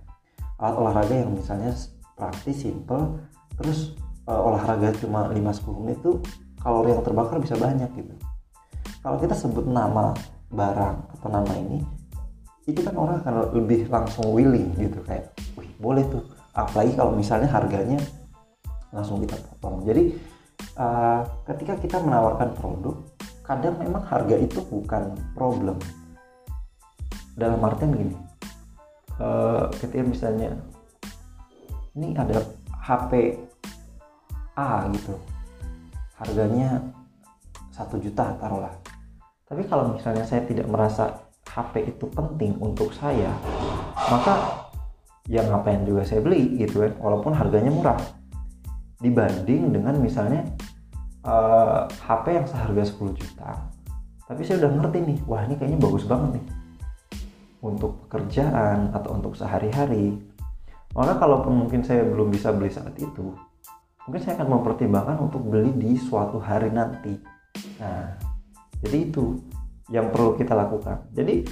Alat 0.58 0.76
olahraga 0.82 1.14
yang 1.14 1.38
misalnya 1.38 1.70
praktis 2.18 2.66
simple 2.66 3.22
terus 3.54 3.94
uh, 4.26 4.42
olahraga 4.42 4.90
cuma 4.98 5.30
5-10 5.30 5.82
menit 5.86 6.00
tuh 6.02 6.18
kalori 6.64 6.96
yang 6.96 7.04
terbakar 7.04 7.38
bisa 7.44 7.60
banyak 7.60 7.92
gitu. 7.94 8.16
Kalau 9.04 9.20
kita 9.20 9.36
sebut 9.36 9.68
nama 9.68 10.16
barang 10.48 10.96
atau 11.20 11.28
nama 11.28 11.54
ini 11.60 11.84
itu 12.64 12.80
kan 12.80 12.96
orang 12.96 13.20
akan 13.20 13.52
lebih 13.52 13.92
langsung 13.92 14.32
willing 14.32 14.72
gitu 14.80 15.04
kayak 15.04 15.36
wih 15.60 15.68
boleh 15.84 16.08
tuh 16.08 16.24
apalagi 16.56 16.96
kalau 16.96 17.12
misalnya 17.12 17.52
harganya 17.52 18.00
langsung 18.96 19.20
kita 19.20 19.36
potong. 19.36 19.84
Jadi 19.84 20.16
uh, 20.80 21.28
ketika 21.52 21.76
kita 21.84 21.98
menawarkan 22.00 22.56
produk 22.56 22.96
kadang 23.44 23.76
memang 23.84 24.08
harga 24.08 24.40
itu 24.40 24.64
bukan 24.72 25.12
problem. 25.36 25.76
Dalam 27.36 27.60
artian 27.66 27.92
begini 27.92 28.16
uh, 29.20 29.68
ketika 29.84 30.06
misalnya 30.06 30.56
ini 31.98 32.16
ada 32.16 32.40
HP 32.86 33.42
A 34.56 34.86
gitu 34.94 35.18
harganya 36.24 36.80
satu 37.76 38.00
juta 38.00 38.40
taruhlah. 38.40 38.74
Tapi 39.44 39.68
kalau 39.68 39.92
misalnya 39.92 40.24
saya 40.24 40.48
tidak 40.48 40.66
merasa 40.72 41.28
HP 41.44 41.94
itu 41.94 42.08
penting 42.16 42.58
untuk 42.64 42.90
saya 42.96 43.30
maka 44.10 44.66
ya 45.30 45.46
ngapain 45.46 45.86
juga 45.88 46.04
saya 46.04 46.24
beli 46.24 46.58
gitu 46.60 46.84
kan. 46.84 46.94
Walaupun 47.00 47.36
harganya 47.36 47.72
murah. 47.72 48.00
Dibanding 49.04 49.76
dengan 49.76 50.00
misalnya 50.00 50.48
uh, 51.28 51.84
eh, 51.88 52.08
HP 52.08 52.26
yang 52.40 52.48
seharga 52.48 52.84
10 52.88 53.20
juta. 53.20 53.52
Tapi 54.24 54.42
saya 54.48 54.64
udah 54.64 54.72
ngerti 54.80 54.98
nih 55.04 55.18
wah 55.28 55.44
ini 55.44 55.60
kayaknya 55.60 55.80
bagus 55.84 56.08
banget 56.08 56.40
nih. 56.40 56.46
Untuk 57.64 58.08
pekerjaan 58.08 58.96
atau 58.96 59.16
untuk 59.16 59.36
sehari-hari. 59.36 60.20
Maka 60.94 61.20
kalaupun 61.20 61.68
mungkin 61.68 61.82
saya 61.84 62.06
belum 62.06 62.32
bisa 62.32 62.54
beli 62.54 62.70
saat 62.70 62.94
itu 62.96 63.34
mungkin 64.08 64.22
saya 64.22 64.36
akan 64.40 64.50
mempertimbangkan 64.60 65.18
untuk 65.20 65.42
beli 65.48 65.72
di 65.76 65.96
suatu 65.96 66.40
hari 66.40 66.70
nanti. 66.70 67.16
Nah 67.80 68.16
jadi 68.84 68.98
itu 69.08 69.40
yang 69.92 70.12
perlu 70.12 70.36
kita 70.36 70.52
lakukan. 70.56 71.08
Jadi 71.16 71.48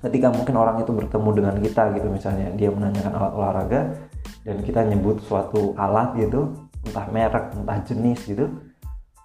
ketika 0.00 0.32
mungkin 0.32 0.56
orang 0.56 0.80
itu 0.80 0.92
bertemu 0.96 1.30
dengan 1.36 1.54
kita 1.60 1.82
gitu 1.92 2.08
misalnya 2.08 2.48
dia 2.56 2.72
menanyakan 2.72 3.12
alat 3.12 3.32
olahraga 3.36 3.80
dan 4.48 4.56
kita 4.64 4.80
nyebut 4.88 5.20
suatu 5.28 5.76
alat 5.76 6.16
gitu 6.16 6.48
entah 6.88 7.04
merek 7.12 7.52
entah 7.52 7.78
jenis 7.84 8.24
gitu 8.24 8.48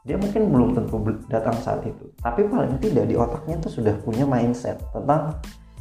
dia 0.06 0.20
mungkin 0.22 0.54
belum 0.54 0.70
tentu 0.78 1.02
datang 1.32 1.58
saat 1.64 1.82
itu. 1.82 2.14
Tapi 2.22 2.46
paling 2.46 2.78
tidak 2.78 3.10
di 3.10 3.16
otaknya 3.18 3.58
tuh 3.58 3.82
sudah 3.82 3.96
punya 4.06 4.28
mindset 4.28 4.78
tentang 4.94 5.34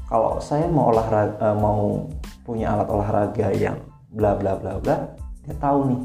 kalau 0.09 0.41
saya 0.41 0.65
mau 0.71 0.95
olahraga 0.95 1.37
eh, 1.43 1.57
mau 1.59 2.09
punya 2.47 2.73
alat 2.73 2.89
olahraga 2.89 3.47
yang 3.53 3.77
bla 4.15 4.33
bla 4.39 4.57
bla 4.57 4.79
bla 4.79 4.97
dia 5.45 5.57
tahu 5.61 5.79
nih 5.93 6.01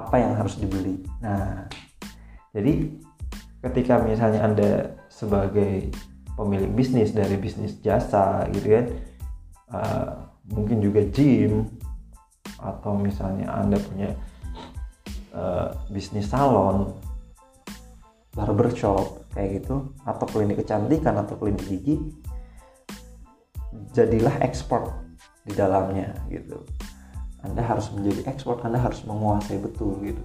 apa 0.00 0.16
yang 0.20 0.32
harus 0.36 0.56
dibeli. 0.56 1.00
Nah 1.20 1.68
jadi 2.50 2.90
ketika 3.60 4.00
misalnya 4.00 4.40
anda 4.42 4.70
sebagai 5.12 5.92
pemilik 6.34 6.72
bisnis 6.72 7.12
dari 7.12 7.36
bisnis 7.36 7.76
jasa 7.84 8.48
gitu 8.56 8.72
kan 8.72 8.86
uh, 9.76 10.10
mungkin 10.48 10.80
juga 10.80 11.04
gym 11.12 11.68
atau 12.56 12.96
misalnya 12.96 13.52
anda 13.52 13.76
punya 13.76 14.16
uh, 15.36 15.76
bisnis 15.92 16.32
salon 16.32 16.96
barbershop 18.32 19.28
kayak 19.36 19.62
gitu 19.62 19.92
atau 20.08 20.24
klinik 20.24 20.64
kecantikan 20.64 21.20
atau 21.20 21.36
klinik 21.36 21.62
gigi 21.68 22.00
jadilah 23.92 24.40
ekspor 24.40 24.90
di 25.44 25.52
dalamnya 25.52 26.16
gitu 26.32 26.64
anda 27.40 27.62
harus 27.64 27.88
menjadi 27.92 28.28
expert 28.28 28.60
anda 28.64 28.76
harus 28.76 29.00
menguasai 29.04 29.60
betul 29.60 29.96
gitu. 30.04 30.22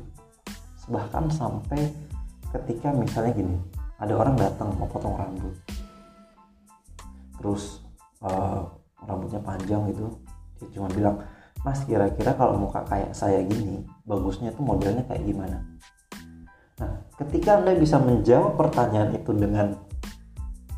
Bahkan 0.91 1.31
sampai 1.31 1.89
ketika 2.51 2.91
misalnya 2.93 3.31
gini 3.36 3.57
ada 4.00 4.13
orang 4.15 4.36
datang 4.36 4.75
mau 4.75 4.88
potong 4.88 5.15
rambut. 5.15 5.55
Terus 7.39 7.84
uh, 8.24 8.67
rambutnya 9.05 9.39
panjang 9.39 9.86
gitu 9.91 10.12
dia 10.55 10.67
cuma 10.79 10.88
bilang 10.88 11.19
mas 11.67 11.84
kira-kira 11.84 12.31
kalau 12.38 12.55
muka 12.55 12.86
kayak 12.88 13.12
saya 13.12 13.43
gini 13.43 13.84
bagusnya 14.07 14.53
tuh 14.55 14.63
modelnya 14.63 15.03
kayak 15.07 15.24
gimana? 15.25 15.63
Nah 16.79 16.91
ketika 17.19 17.60
anda 17.60 17.75
bisa 17.75 18.00
menjawab 18.00 18.55
pertanyaan 18.60 19.15
itu 19.15 19.31
dengan 19.36 19.75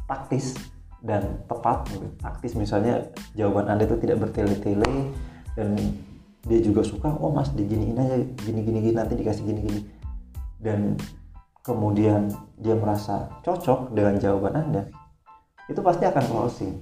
taktis 0.08 0.56
dan 1.04 1.46
tepat 1.46 1.86
gitu. 1.94 2.08
taktis 2.18 2.58
misalnya 2.58 3.06
jawaban 3.38 3.70
anda 3.70 3.86
itu 3.86 4.00
tidak 4.02 4.18
bertele-tele 4.28 5.14
dan 5.54 5.78
dia 6.48 6.60
juga 6.64 6.82
suka 6.82 7.12
oh 7.20 7.30
mas 7.30 7.52
diginiin 7.52 8.00
aja 8.00 8.24
gini 8.48 8.64
gini 8.64 8.80
gini 8.80 8.96
nanti 8.96 9.20
dikasih 9.20 9.44
gini 9.44 9.60
gini. 9.68 9.82
Dan 10.58 10.96
kemudian 11.62 12.32
dia 12.58 12.74
merasa 12.74 13.28
cocok 13.44 13.92
dengan 13.92 14.16
jawaban 14.18 14.56
anda 14.56 14.84
itu 15.68 15.84
pasti 15.84 16.08
akan 16.08 16.24
closing. 16.32 16.74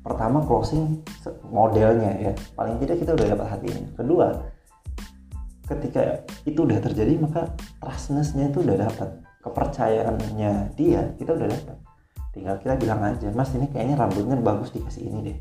Pertama 0.00 0.40
closing 0.42 1.04
modelnya 1.52 2.16
ya. 2.18 2.32
Paling 2.56 2.80
tidak 2.80 3.04
kita 3.04 3.12
udah 3.12 3.26
dapat 3.36 3.46
hati 3.52 3.66
ini. 3.68 3.84
Kedua 3.92 4.26
ketika 5.68 6.24
itu 6.48 6.64
udah 6.64 6.80
terjadi 6.80 7.20
maka 7.20 7.52
trustnessnya 7.78 8.48
itu 8.48 8.64
udah 8.64 8.88
dapat. 8.88 9.20
Kepercayaannya 9.44 10.72
dia 10.80 11.12
kita 11.20 11.36
udah 11.36 11.48
dapat. 11.52 11.76
Tinggal 12.32 12.56
kita 12.64 12.74
bilang 12.80 13.04
aja 13.04 13.28
mas 13.36 13.52
ini 13.52 13.68
kayaknya 13.68 14.00
rambutnya 14.00 14.40
bagus 14.40 14.72
dikasih 14.72 15.12
ini 15.12 15.18
deh. 15.28 15.38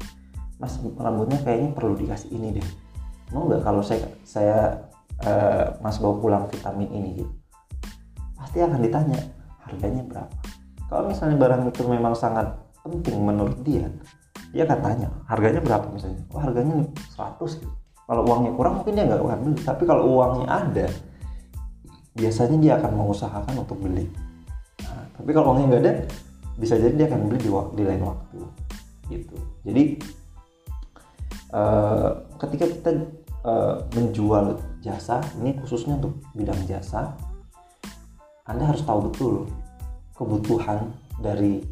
Mas 0.60 0.76
rambutnya 0.78 1.40
kayaknya 1.42 1.72
perlu 1.72 1.96
dikasih 1.96 2.36
ini 2.36 2.60
deh 2.60 2.68
mau 3.32 3.48
nggak 3.48 3.64
kalau 3.64 3.82
saya 3.84 4.08
saya 4.28 4.58
uh, 5.24 5.76
mas 5.80 5.98
bawa 5.98 6.16
pulang 6.20 6.44
vitamin 6.52 6.90
ini 6.92 7.10
gitu? 7.24 7.34
Pasti 8.36 8.60
akan 8.60 8.80
ditanya 8.84 9.20
harganya 9.68 10.04
berapa? 10.08 10.36
Kalau 10.92 11.08
misalnya 11.08 11.38
barang 11.40 11.62
itu 11.72 11.82
memang 11.88 12.14
sangat 12.16 12.52
penting 12.84 13.24
menurut 13.24 13.56
dia 13.64 13.88
dia 14.52 14.68
akan 14.68 14.80
tanya 14.84 15.08
harganya 15.32 15.64
berapa 15.64 15.88
misalnya? 15.96 16.24
Oh 16.36 16.42
harganya 16.44 16.84
100 17.16 17.40
gitu. 17.64 17.72
Kalau 18.12 18.28
uangnya 18.28 18.52
kurang 18.60 18.84
mungkin 18.84 18.94
dia 19.00 19.08
nggak 19.08 19.24
akan 19.24 19.40
beli. 19.48 19.58
Tapi 19.64 19.84
kalau 19.88 20.04
uangnya 20.20 20.48
ada 20.52 20.88
biasanya 22.12 22.58
dia 22.60 22.74
akan 22.76 22.92
mengusahakan 23.00 23.56
untuk 23.56 23.80
beli. 23.80 24.12
Nah, 24.84 25.08
tapi 25.16 25.30
kalau 25.32 25.56
uangnya 25.56 25.66
nggak 25.72 25.84
ada 25.88 25.94
bisa 26.60 26.76
jadi 26.76 26.94
dia 26.94 27.08
akan 27.08 27.32
beli 27.32 27.40
di, 27.40 27.50
di 27.50 27.84
lain 27.88 28.04
waktu 28.04 28.40
gitu. 29.08 29.36
Jadi 29.64 29.84
uh, 31.56 32.12
ketika 32.44 32.66
kita 32.68 32.90
uh, 33.46 33.82
menjual 33.94 34.60
jasa 34.82 35.22
ini 35.42 35.58
khususnya 35.62 35.98
untuk 35.98 36.18
bidang 36.34 36.60
jasa 36.66 37.14
anda 38.52 38.68
harus 38.68 38.84
tahu 38.84 39.08
betul 39.08 39.48
kebutuhan 40.18 40.92
dari 41.24 41.64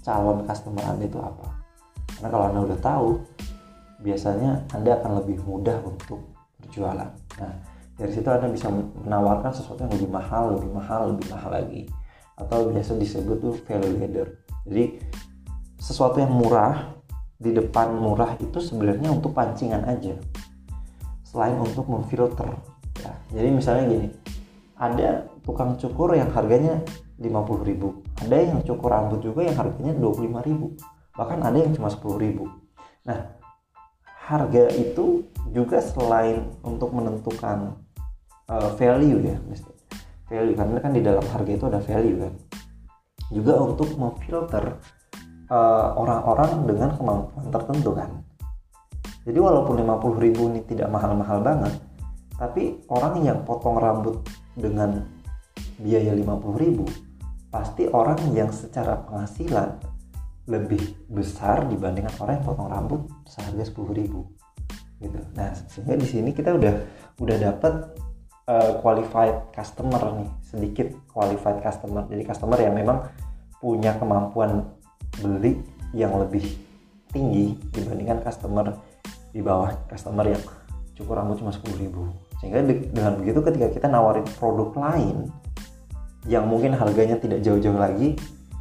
calon 0.00 0.46
customer 0.48 0.80
Anda 0.86 1.04
itu 1.04 1.20
apa. 1.20 1.52
Karena 2.16 2.28
kalau 2.32 2.44
Anda 2.48 2.60
udah 2.70 2.78
tahu 2.80 3.08
biasanya 4.00 4.64
Anda 4.72 4.96
akan 5.02 5.20
lebih 5.20 5.44
mudah 5.44 5.84
untuk 5.84 6.24
berjualan. 6.62 7.12
Nah 7.12 7.52
dari 7.98 8.10
situ 8.14 8.24
Anda 8.30 8.48
bisa 8.48 8.72
menawarkan 8.72 9.52
sesuatu 9.52 9.84
yang 9.84 9.92
lebih 9.94 10.10
mahal 10.10 10.56
lebih 10.56 10.70
mahal 10.72 11.12
lebih 11.12 11.26
mahal 11.28 11.50
lagi. 11.52 11.82
Atau 12.40 12.72
biasa 12.72 12.96
disebut 12.96 13.36
tuh 13.44 13.54
value 13.68 14.00
ladder. 14.00 14.28
Jadi 14.64 14.84
sesuatu 15.76 16.24
yang 16.24 16.32
murah 16.32 16.94
di 17.36 17.52
depan 17.52 17.92
murah 17.98 18.38
itu 18.40 18.62
sebenarnya 18.62 19.12
untuk 19.12 19.36
pancingan 19.36 19.84
aja 19.84 20.16
selain 21.34 21.58
untuk 21.58 21.90
memfilter 21.90 22.46
ya. 23.02 23.10
jadi 23.34 23.48
misalnya 23.50 23.84
gini 23.90 24.08
ada 24.78 25.26
tukang 25.42 25.74
cukur 25.74 26.14
yang 26.14 26.30
harganya 26.30 26.78
50.000 27.18 28.22
ada 28.22 28.36
yang 28.38 28.62
cukur 28.62 28.90
rambut 28.94 29.18
juga 29.18 29.42
yang 29.42 29.58
harganya 29.58 29.98
25.000 29.98 31.18
bahkan 31.18 31.38
ada 31.42 31.58
yang 31.58 31.74
cuma 31.74 31.90
10.000 31.90 32.38
nah 33.02 33.18
harga 34.24 34.64
itu 34.78 35.26
juga 35.50 35.82
selain 35.82 36.54
untuk 36.62 36.94
menentukan 36.94 37.82
uh, 38.46 38.70
value 38.78 39.20
ya 39.26 39.36
value 40.30 40.54
karena 40.54 40.78
kan 40.78 40.92
di 40.94 41.02
dalam 41.02 41.26
harga 41.34 41.50
itu 41.50 41.64
ada 41.66 41.82
value 41.82 42.18
kan 42.22 42.32
juga 43.34 43.58
untuk 43.58 43.90
memfilter 43.98 44.78
uh, 45.50 45.88
orang-orang 45.98 46.64
dengan 46.70 46.90
kemampuan 46.94 47.46
tertentu 47.50 47.90
kan 47.92 48.10
jadi 49.24 49.38
walaupun 49.40 49.80
50.000 49.80 50.50
ini 50.52 50.60
tidak 50.68 50.88
mahal-mahal 50.92 51.40
banget 51.40 51.74
tapi 52.36 52.84
orang 52.92 53.24
yang 53.24 53.42
potong 53.42 53.80
rambut 53.80 54.20
dengan 54.54 55.04
biaya 55.80 56.14
50.000 56.14 57.50
pasti 57.54 57.86
orang 57.90 58.18
yang 58.34 58.50
secara 58.50 58.98
penghasilan 59.06 59.78
lebih 60.44 60.82
besar 61.08 61.64
dibandingkan 61.70 62.12
orang 62.20 62.42
yang 62.42 62.46
potong 62.46 62.68
rambut 62.68 63.00
seharga 63.24 63.64
10.000 63.64 64.44
gitu. 65.00 65.18
Nah, 65.36 65.50
sehingga 65.68 65.94
di 65.96 66.06
sini 66.08 66.30
kita 66.36 66.52
udah 66.52 66.74
udah 67.20 67.36
dapat 67.38 67.74
uh, 68.48 68.72
qualified 68.80 69.52
customer 69.52 70.02
nih, 70.20 70.30
sedikit 70.44 70.88
qualified 71.12 71.60
customer. 71.64 72.04
Jadi 72.08 72.22
customer 72.24 72.58
yang 72.60 72.74
memang 72.76 73.08
punya 73.60 73.96
kemampuan 73.96 74.68
beli 75.22 75.62
yang 75.96 76.12
lebih 76.20 76.44
tinggi 77.14 77.54
dibandingkan 77.70 78.20
customer 78.20 78.74
di 79.34 79.42
bawah 79.42 79.74
customer 79.90 80.30
yang 80.30 80.42
cukur 80.94 81.18
rambut 81.18 81.42
cuma 81.42 81.50
10.000 81.50 81.90
sehingga 82.38 82.62
dengan 82.64 83.12
begitu 83.18 83.42
ketika 83.42 83.66
kita 83.74 83.86
nawarin 83.90 84.22
produk 84.38 84.70
lain 84.78 85.26
yang 86.30 86.46
mungkin 86.46 86.72
harganya 86.72 87.18
tidak 87.18 87.42
jauh-jauh 87.42 87.76
lagi 87.76 88.14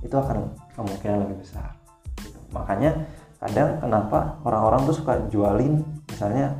itu 0.04 0.16
akan 0.18 0.52
kemungkinan 0.76 1.24
lebih 1.30 1.46
besar. 1.46 1.78
Gitu. 2.20 2.36
makanya 2.52 3.06
kadang 3.38 3.80
kenapa 3.80 4.42
orang-orang 4.44 4.82
tuh 4.90 4.96
suka 4.98 5.14
jualin 5.30 5.84
misalnya 6.10 6.58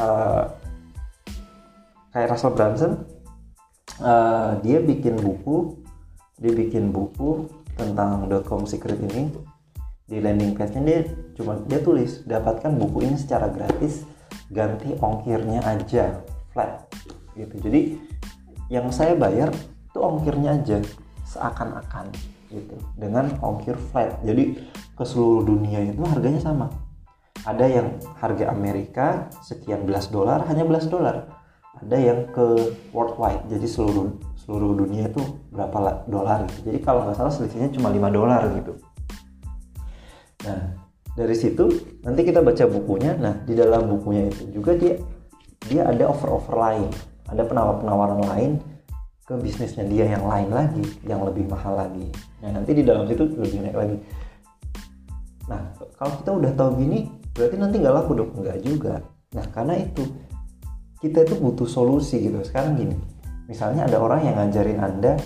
uh, 0.00 0.48
kayak 2.10 2.34
Russell 2.34 2.56
Brunson 2.56 2.92
uh, 4.02 4.58
dia 4.64 4.82
bikin 4.82 5.20
buku 5.20 5.76
dia 6.40 6.52
bikin 6.56 6.90
buku 6.90 7.46
tentang 7.76 8.26
.com 8.48 8.64
secret 8.64 8.96
ini 9.00 9.28
di 10.10 10.18
landing 10.18 10.58
page-nya 10.58 10.82
dia 10.82 11.00
cuma 11.38 11.54
dia 11.70 11.78
tulis 11.78 12.26
dapatkan 12.26 12.74
buku 12.74 13.06
ini 13.06 13.14
secara 13.14 13.46
gratis 13.46 14.02
ganti 14.50 14.90
ongkirnya 14.98 15.62
aja 15.62 16.18
flat. 16.50 16.90
Gitu. 17.38 17.54
Jadi 17.62 17.80
yang 18.66 18.90
saya 18.90 19.14
bayar 19.14 19.54
itu 19.54 19.98
ongkirnya 20.02 20.58
aja 20.58 20.82
seakan-akan 21.22 22.10
gitu. 22.50 22.74
Dengan 22.98 23.38
ongkir 23.38 23.78
flat. 23.94 24.18
Jadi 24.26 24.58
ke 24.98 25.04
seluruh 25.06 25.46
dunia 25.46 25.86
itu 25.86 26.02
harganya 26.02 26.42
sama. 26.42 26.66
Ada 27.46 27.70
yang 27.70 27.88
harga 28.18 28.50
Amerika 28.50 29.30
sekian 29.46 29.86
belas 29.86 30.10
dolar 30.10 30.42
hanya 30.50 30.66
belas 30.66 30.90
dolar. 30.90 31.38
Ada 31.78 31.96
yang 31.96 32.20
ke 32.34 32.74
worldwide. 32.90 33.46
Jadi 33.46 33.64
seluruh 33.70 34.10
seluruh 34.42 34.74
dunia 34.74 35.06
itu 35.06 35.22
berapa 35.54 36.02
dolar 36.10 36.50
gitu. 36.50 36.74
Jadi 36.74 36.78
kalau 36.82 37.06
nggak 37.06 37.14
salah 37.14 37.30
selisihnya 37.30 37.70
cuma 37.70 37.94
5 37.94 38.10
dolar 38.10 38.42
gitu 38.58 38.89
nah 40.46 40.80
dari 41.14 41.34
situ 41.34 41.66
nanti 42.06 42.22
kita 42.22 42.40
baca 42.40 42.64
bukunya. 42.70 43.18
Nah 43.18 43.42
di 43.44 43.54
dalam 43.58 43.90
bukunya 43.90 44.30
itu 44.30 44.48
juga 44.54 44.78
dia 44.78 44.96
dia 45.66 45.86
ada 45.86 46.08
offer-offer 46.10 46.54
lain. 46.54 46.90
Ada 47.30 47.46
penawar-penawaran 47.46 48.22
lain 48.26 48.50
ke 49.26 49.34
bisnisnya 49.38 49.86
dia 49.86 50.10
yang 50.10 50.26
lain 50.26 50.50
lagi 50.50 50.84
yang 51.06 51.22
lebih 51.22 51.46
mahal 51.46 51.78
lagi. 51.78 52.10
Nah 52.42 52.54
nanti 52.54 52.74
di 52.74 52.82
dalam 52.82 53.06
situ 53.06 53.26
lebih 53.26 53.58
naik 53.62 53.76
lagi. 53.76 53.96
Nah 55.50 55.60
kalau 55.98 56.12
kita 56.22 56.30
udah 56.30 56.52
tahu 56.54 56.70
gini 56.78 57.10
berarti 57.34 57.56
nanti 57.58 57.76
nggak 57.78 57.94
laku 57.94 58.12
dong? 58.16 58.30
Nggak 58.34 58.58
juga. 58.62 58.94
Nah 59.34 59.44
karena 59.50 59.74
itu 59.78 60.02
kita 61.02 61.26
itu 61.26 61.34
butuh 61.38 61.66
solusi 61.66 62.22
gitu. 62.22 62.38
Sekarang 62.46 62.78
gini 62.78 62.96
misalnya 63.50 63.90
ada 63.90 63.98
orang 63.98 64.22
yang 64.22 64.38
ngajarin 64.38 64.78
anda 64.78 65.18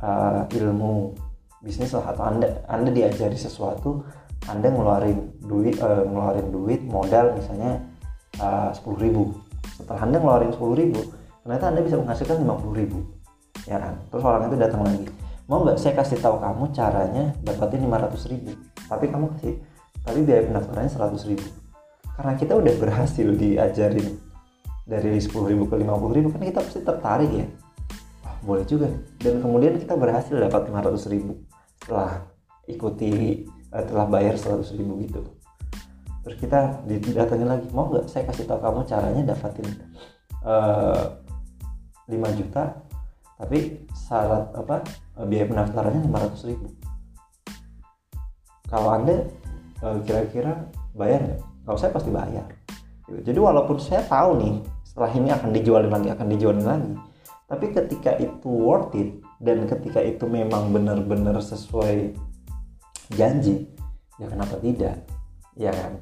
uh, 0.00 0.48
ilmu 0.48 1.12
bisnis 1.60 1.92
lah 1.92 2.16
atau 2.16 2.24
anda 2.26 2.48
anda 2.64 2.88
diajari 2.88 3.36
sesuatu 3.36 4.02
anda 4.50 4.68
ngeluarin 4.70 5.38
duit 5.42 5.78
uh, 5.78 6.02
ngeluarin 6.02 6.48
duit 6.50 6.80
modal 6.82 7.36
misalnya 7.38 7.78
eh, 8.40 8.70
sepuluh 8.74 8.98
ribu. 8.98 9.22
Setelah 9.78 10.00
anda 10.02 10.18
ngeluarin 10.18 10.50
sepuluh 10.50 10.74
ribu 10.78 11.00
ternyata 11.42 11.74
anda 11.74 11.82
bisa 11.82 11.96
menghasilkan 11.98 12.42
lima 12.42 12.54
puluh 12.58 12.74
ribu. 12.82 12.98
Ya 13.66 13.78
kan? 13.78 13.98
Terus 14.10 14.22
orang 14.26 14.50
itu 14.50 14.56
datang 14.58 14.82
lagi 14.82 15.06
mau 15.50 15.60
nggak 15.66 15.78
saya 15.78 15.94
kasih 15.98 16.16
tahu 16.22 16.38
kamu 16.38 16.64
caranya 16.72 17.24
dapatin 17.42 17.84
500 17.84 18.32
ribu? 18.32 18.50
Tapi 18.88 19.04
kamu 19.10 19.26
kasih 19.36 19.54
tapi 20.02 20.18
biaya 20.26 20.42
pendaftarannya 20.48 20.90
100 20.90 21.30
ribu. 21.30 21.46
Karena 22.16 22.32
kita 22.40 22.52
udah 22.58 22.74
berhasil 22.80 23.28
diajarin 23.36 24.08
dari 24.88 25.20
10 25.20 25.28
ribu 25.52 25.68
ke 25.70 25.76
50 25.76 26.16
ribu 26.16 26.28
kan 26.32 26.42
kita 26.42 26.60
pasti 26.64 26.80
tertarik 26.80 27.30
ya. 27.30 27.46
Wah, 28.24 28.36
boleh 28.42 28.64
juga 28.64 28.88
dan 29.20 29.44
kemudian 29.44 29.76
kita 29.76 29.94
berhasil 29.94 30.34
dapat 30.34 30.72
500 30.72 31.12
ribu 31.12 31.32
setelah 31.82 32.24
ikuti 32.64 33.44
setelah 33.72 34.06
bayar 34.06 34.36
100 34.36 34.76
ribu 34.76 35.00
gitu. 35.00 35.20
Terus 36.22 36.36
kita 36.38 36.84
didatengin 36.86 37.48
lagi 37.48 37.66
mau 37.72 37.88
nggak 37.88 38.06
saya 38.06 38.28
kasih 38.28 38.46
tahu 38.46 38.60
kamu 38.62 38.80
caranya 38.86 39.22
dapatin 39.34 39.66
uh, 40.46 41.18
eh, 42.06 42.14
5 42.14 42.38
juta 42.38 42.78
tapi 43.40 43.88
syarat 43.96 44.54
apa 44.54 44.86
biaya 45.26 45.48
pendaftarannya 45.48 46.04
500 46.06 46.50
ribu. 46.52 46.66
Kalau 48.70 48.88
anda 48.92 49.26
uh, 49.82 49.98
kira-kira 50.04 50.70
bayar 50.94 51.26
nggak? 51.26 51.40
Kalau 51.66 51.78
saya 51.80 51.90
pasti 51.90 52.10
bayar. 52.12 52.46
Jadi 53.12 53.38
walaupun 53.40 53.76
saya 53.82 54.06
tahu 54.06 54.38
nih 54.40 54.54
setelah 54.92 55.10
ini 55.16 55.28
akan 55.32 55.50
dijualin 55.56 55.88
lagi 55.88 56.08
akan 56.12 56.26
dijualin 56.28 56.66
lagi 56.68 56.92
tapi 57.48 57.72
ketika 57.72 58.12
itu 58.16 58.48
worth 58.48 58.92
it 58.92 59.20
dan 59.40 59.64
ketika 59.64 60.04
itu 60.04 60.28
memang 60.28 60.68
benar-benar 60.68 61.40
sesuai 61.40 62.12
janji. 63.16 63.68
Ya 64.20 64.26
kenapa 64.28 64.56
tidak? 64.60 64.96
Ya 65.56 65.72
kan? 65.72 66.00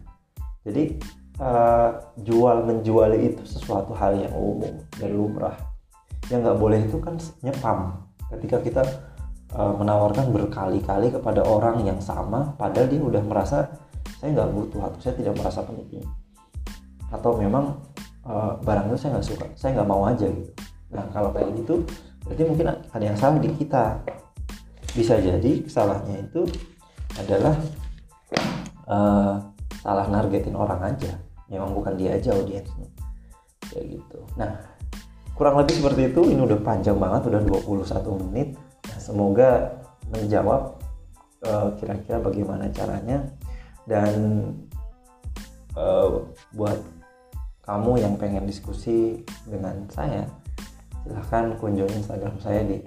Jadi 0.67 1.01
uh, 1.41 1.91
jual 2.21 2.63
menjual 2.69 3.17
itu 3.17 3.43
sesuatu 3.49 3.97
hal 3.97 4.15
yang 4.21 4.35
umum 4.37 4.85
dan 5.01 5.11
lumrah 5.17 5.57
yang 6.29 6.47
nggak 6.47 6.59
boleh 6.61 6.81
itu 6.87 7.01
kan 7.03 7.19
nyepam. 7.43 8.07
Ketika 8.31 8.63
kita 8.63 8.83
uh, 9.57 9.75
menawarkan 9.75 10.31
berkali-kali 10.31 11.11
kepada 11.11 11.43
orang 11.43 11.83
yang 11.83 11.99
sama 11.99 12.55
padahal 12.55 12.87
dia 12.87 13.03
udah 13.03 13.23
merasa 13.25 13.67
saya 14.21 14.37
nggak 14.37 14.51
butuh 14.53 14.81
atau 14.87 14.99
saya 15.03 15.15
tidak 15.19 15.35
merasa 15.41 15.61
penting. 15.67 16.05
Atau 17.11 17.35
memang 17.35 17.83
uh, 18.23 18.55
barang 18.63 18.95
itu 18.95 18.97
saya 19.01 19.19
nggak 19.19 19.27
suka 19.27 19.47
saya 19.59 19.71
nggak 19.81 19.89
mau 19.91 20.07
aja 20.07 20.29
gitu. 20.29 20.53
Nah 20.95 21.05
kalau 21.11 21.35
kayak 21.35 21.51
gitu 21.59 21.83
berarti 22.23 22.43
mungkin 22.47 22.67
ada 22.71 23.05
yang 23.05 23.19
salah 23.19 23.41
di 23.43 23.51
kita. 23.57 23.99
Bisa 24.91 25.23
jadi 25.23 25.63
kesalahannya 25.67 26.31
itu 26.31 26.43
adalah 27.19 27.57
uh, 28.87 29.35
salah 29.83 30.07
nargetin 30.07 30.55
orang 30.55 30.95
aja. 30.95 31.17
Memang 31.51 31.75
bukan 31.75 31.99
dia 31.99 32.15
aja 32.15 32.37
audiensnya. 32.37 32.87
Kayak 33.71 33.99
gitu. 33.99 34.19
Nah 34.39 34.61
kurang 35.35 35.59
lebih 35.59 35.81
seperti 35.81 36.13
itu. 36.15 36.23
Ini 36.31 36.41
udah 36.45 36.61
panjang 36.63 36.99
banget 37.01 37.33
udah 37.33 37.41
21 37.43 38.23
menit. 38.29 38.49
Nah, 38.87 39.01
semoga 39.01 39.51
menjawab 40.11 40.79
uh, 41.47 41.75
kira-kira 41.81 42.23
bagaimana 42.23 42.71
caranya. 42.71 43.27
Dan 43.89 44.15
uh, 45.75 46.23
buat 46.55 46.79
kamu 47.67 48.03
yang 48.03 48.15
pengen 48.19 48.47
diskusi 48.47 49.23
dengan 49.47 49.87
saya 49.91 50.27
silahkan 51.01 51.57
kunjungi 51.57 52.05
instagram 52.05 52.37
saya 52.43 52.61
di 52.67 52.83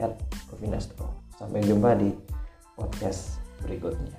@kovinastro 0.51 1.09
sampai 1.33 1.65
jumpa 1.65 1.97
di 1.97 2.13
podcast 2.77 3.42
berikutnya 3.63 4.11